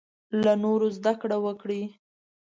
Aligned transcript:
له 0.43 0.53
نورو 0.63 0.87
زده 0.97 1.13
کړه 1.21 1.37
وکړې. 1.45 1.81